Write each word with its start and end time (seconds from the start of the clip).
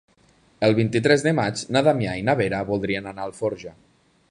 El 0.67 0.71
vint-i-tres 0.79 1.25
de 1.27 1.33
maig 1.41 1.61
na 1.77 1.85
Damià 1.89 2.17
i 2.21 2.25
na 2.31 2.37
Vera 2.41 2.65
voldrien 2.73 3.13
anar 3.13 3.27
a 3.27 3.31
Alforja. 3.33 3.79